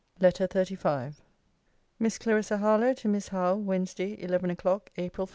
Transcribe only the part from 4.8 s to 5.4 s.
APRIL 5.